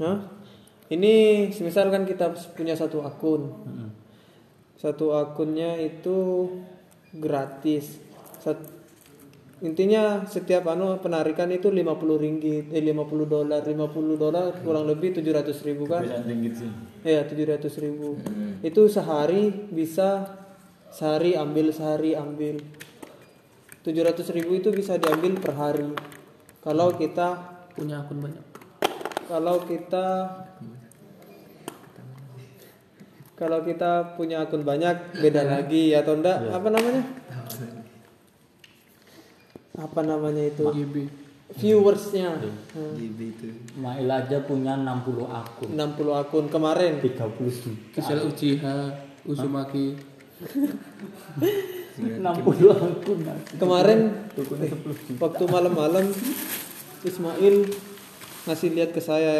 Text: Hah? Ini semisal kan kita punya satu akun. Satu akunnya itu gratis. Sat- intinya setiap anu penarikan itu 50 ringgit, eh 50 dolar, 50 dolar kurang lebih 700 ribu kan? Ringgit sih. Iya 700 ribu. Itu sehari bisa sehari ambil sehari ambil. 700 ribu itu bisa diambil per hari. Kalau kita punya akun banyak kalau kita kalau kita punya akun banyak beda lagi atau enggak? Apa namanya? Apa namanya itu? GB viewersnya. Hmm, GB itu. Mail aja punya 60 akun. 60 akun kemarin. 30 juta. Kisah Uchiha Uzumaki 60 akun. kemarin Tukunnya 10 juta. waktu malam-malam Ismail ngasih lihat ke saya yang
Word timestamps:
Hah? 0.00 0.18
Ini 0.90 1.46
semisal 1.54 1.92
kan 1.94 2.02
kita 2.02 2.34
punya 2.58 2.74
satu 2.74 3.06
akun. 3.06 3.46
Satu 4.74 5.14
akunnya 5.14 5.78
itu 5.78 6.48
gratis. 7.14 8.00
Sat- 8.42 8.80
intinya 9.60 10.24
setiap 10.24 10.66
anu 10.72 10.96
penarikan 10.98 11.52
itu 11.52 11.68
50 11.68 12.16
ringgit, 12.16 12.72
eh 12.72 12.80
50 12.82 13.28
dolar, 13.28 13.60
50 13.60 14.16
dolar 14.16 14.56
kurang 14.64 14.88
lebih 14.88 15.14
700 15.14 15.68
ribu 15.68 15.84
kan? 15.86 16.02
Ringgit 16.02 16.64
sih. 16.64 16.70
Iya 17.06 17.28
700 17.28 17.70
ribu. 17.78 18.16
Itu 18.64 18.88
sehari 18.90 19.52
bisa 19.70 20.26
sehari 20.90 21.38
ambil 21.38 21.70
sehari 21.70 22.18
ambil. 22.18 22.58
700 23.84 24.32
ribu 24.34 24.58
itu 24.58 24.74
bisa 24.74 24.98
diambil 24.98 25.38
per 25.38 25.54
hari. 25.54 25.92
Kalau 26.64 26.96
kita 26.98 27.60
punya 27.76 28.02
akun 28.02 28.20
banyak 28.20 28.59
kalau 29.30 29.62
kita 29.62 30.06
kalau 33.38 33.62
kita 33.62 34.18
punya 34.18 34.42
akun 34.42 34.66
banyak 34.66 35.16
beda 35.16 35.46
lagi 35.46 35.94
atau 35.94 36.18
enggak? 36.18 36.50
Apa 36.50 36.68
namanya? 36.68 37.02
Apa 39.78 40.00
namanya 40.02 40.42
itu? 40.50 40.66
GB 40.66 40.94
viewersnya. 41.56 42.36
Hmm, 42.76 42.94
GB 42.94 43.18
itu. 43.32 43.48
Mail 43.80 44.06
aja 44.06 44.38
punya 44.44 44.76
60 44.76 45.24
akun. 45.26 45.68
60 45.72 46.20
akun 46.20 46.44
kemarin. 46.52 47.00
30 47.00 47.10
juta. 47.48 47.90
Kisah 47.96 48.22
Uchiha 48.22 48.76
Uzumaki 49.26 49.98
60 52.00 52.26
akun. 52.72 53.18
kemarin 53.56 54.00
Tukunnya 54.32 54.68
10 54.72 54.80
juta. 55.06 55.20
waktu 55.20 55.44
malam-malam 55.48 56.06
Ismail 57.04 57.56
ngasih 58.48 58.68
lihat 58.72 58.90
ke 58.96 59.00
saya 59.04 59.30
yang 59.30 59.38